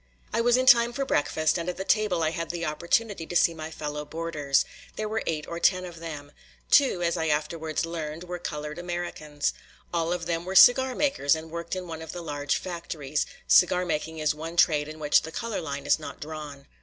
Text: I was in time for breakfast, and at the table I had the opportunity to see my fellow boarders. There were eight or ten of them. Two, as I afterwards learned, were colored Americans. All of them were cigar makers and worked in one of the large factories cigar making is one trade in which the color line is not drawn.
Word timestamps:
I 0.33 0.41
was 0.41 0.57
in 0.57 0.65
time 0.65 0.93
for 0.93 1.05
breakfast, 1.05 1.59
and 1.59 1.69
at 1.69 1.77
the 1.77 1.83
table 1.83 2.23
I 2.23 2.31
had 2.31 2.49
the 2.49 2.65
opportunity 2.65 3.27
to 3.27 3.35
see 3.35 3.53
my 3.53 3.69
fellow 3.69 4.03
boarders. 4.03 4.65
There 4.95 5.07
were 5.07 5.21
eight 5.27 5.45
or 5.47 5.59
ten 5.59 5.85
of 5.85 5.99
them. 5.99 6.31
Two, 6.71 7.03
as 7.03 7.17
I 7.17 7.27
afterwards 7.27 7.85
learned, 7.85 8.23
were 8.23 8.39
colored 8.39 8.79
Americans. 8.79 9.53
All 9.93 10.11
of 10.11 10.25
them 10.25 10.43
were 10.43 10.55
cigar 10.55 10.95
makers 10.95 11.35
and 11.35 11.51
worked 11.51 11.75
in 11.75 11.85
one 11.87 12.01
of 12.01 12.13
the 12.13 12.23
large 12.23 12.55
factories 12.57 13.27
cigar 13.47 13.85
making 13.85 14.17
is 14.17 14.33
one 14.33 14.57
trade 14.57 14.87
in 14.87 14.97
which 14.97 15.21
the 15.21 15.31
color 15.31 15.61
line 15.61 15.85
is 15.85 15.99
not 15.99 16.19
drawn. 16.19 16.65